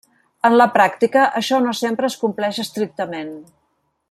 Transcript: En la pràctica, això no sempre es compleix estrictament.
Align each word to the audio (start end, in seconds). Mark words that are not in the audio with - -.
En 0.47 0.55
la 0.59 0.65
pràctica, 0.77 1.25
això 1.41 1.61
no 1.67 1.75
sempre 1.83 2.13
es 2.13 2.19
compleix 2.25 2.63
estrictament. 2.67 3.35